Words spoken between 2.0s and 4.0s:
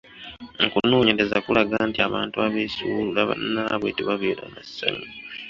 abantu abeesuula bannaabwe